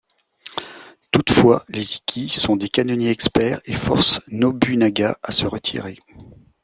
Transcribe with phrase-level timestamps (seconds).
[1.11, 5.99] Toutefois, les Ikki sont des canonniers experts et forcent Nobunaga à se retirer.